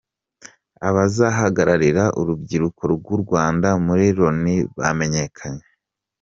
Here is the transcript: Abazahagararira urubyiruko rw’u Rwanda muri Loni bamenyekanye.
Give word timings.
Abazahagararira 0.87 2.03
urubyiruko 2.19 2.81
rw’u 2.95 3.17
Rwanda 3.23 3.67
muri 3.85 4.05
Loni 4.17 4.55
bamenyekanye. 4.79 5.65